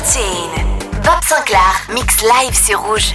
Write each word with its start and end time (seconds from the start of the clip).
Platine. 0.00 0.78
Bob 1.04 1.22
Sinclair, 1.22 1.86
mix 1.92 2.22
live 2.22 2.54
sur 2.54 2.80
Rouge. 2.80 3.14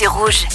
Sur 0.00 0.14
Rouge. 0.14 0.49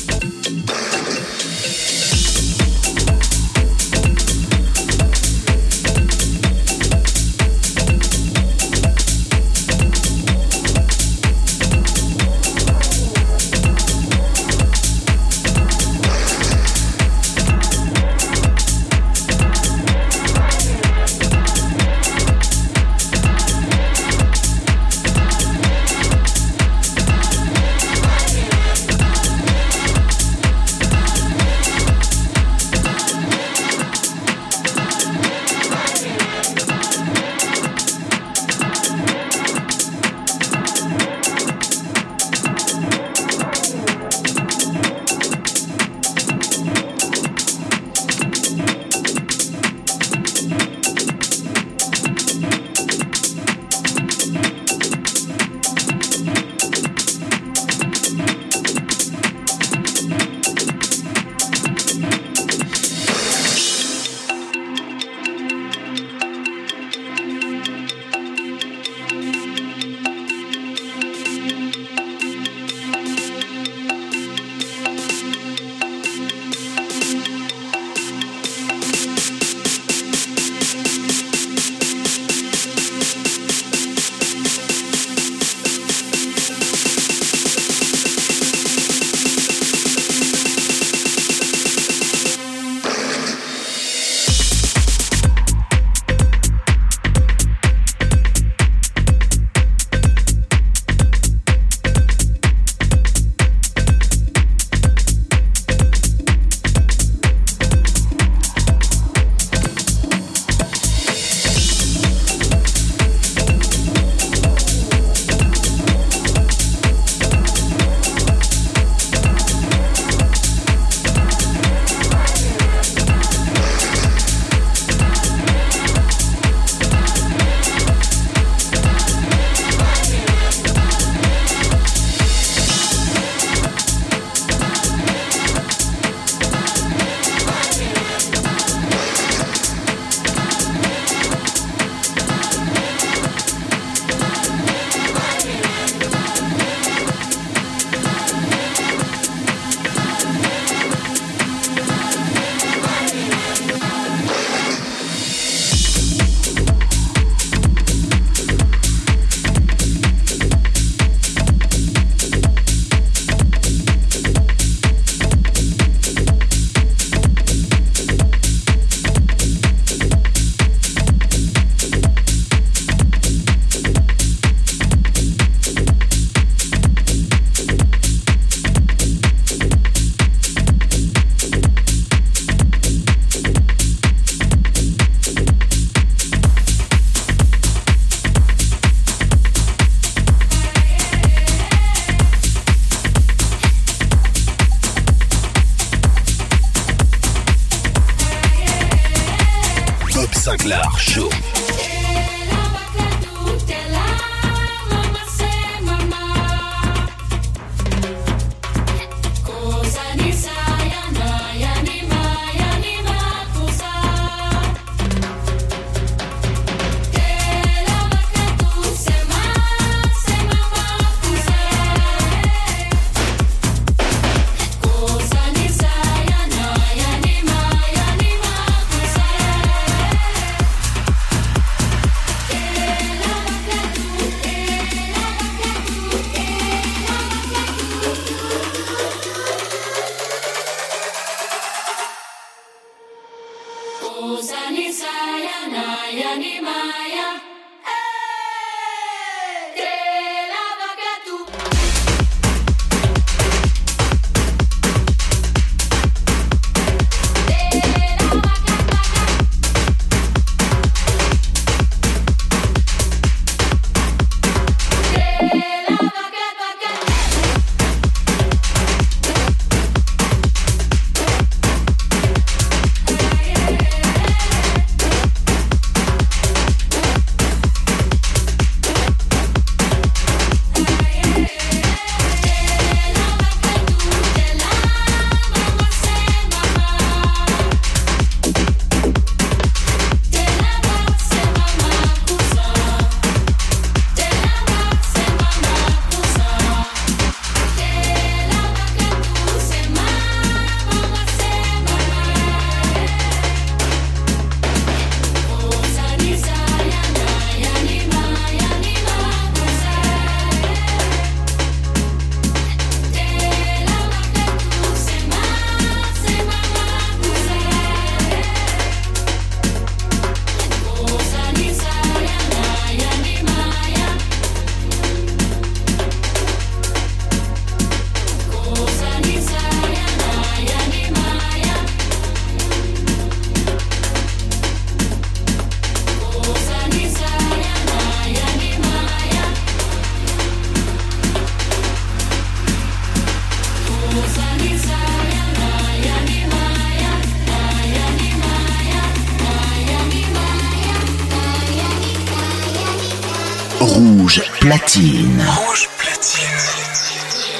platine. 354.86 355.44
Rouge 355.48 355.90
platine. 355.98 356.46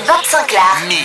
25 0.06 0.52
là. 0.52 1.05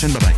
Bye 0.00 0.20
bye. 0.20 0.37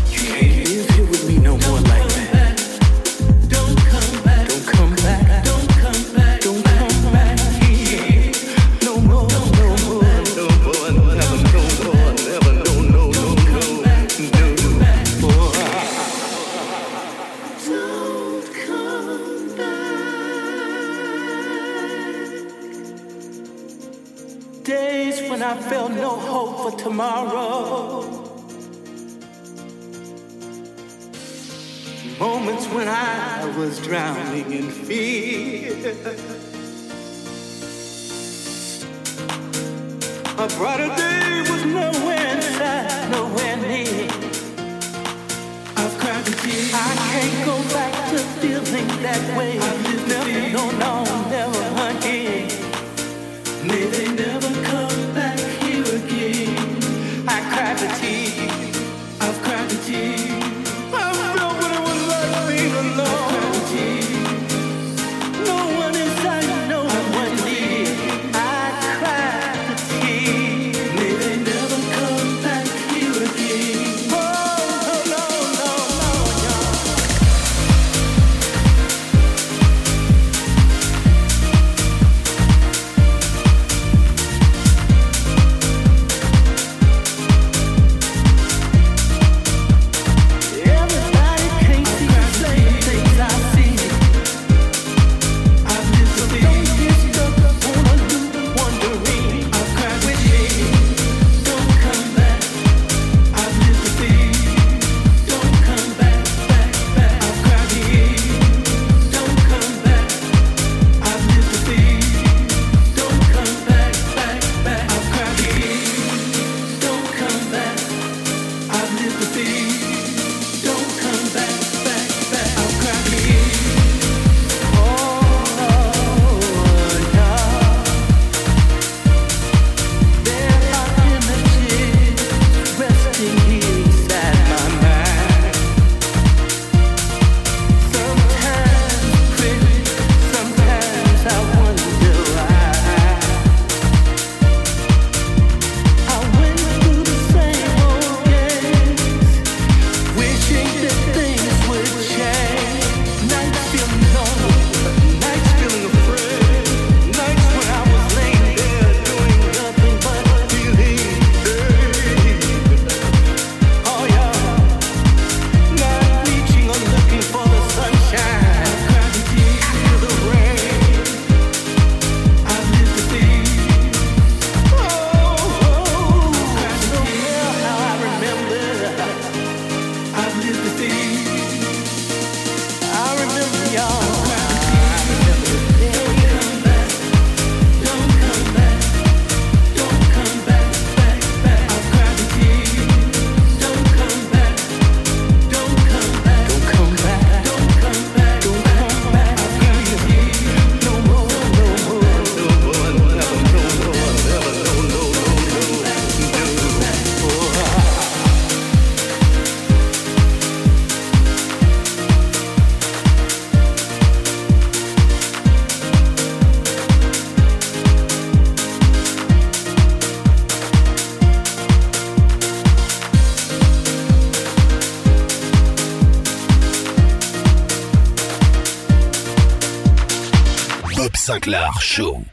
Sinclair 231.41 231.71
Show. 231.79 232.30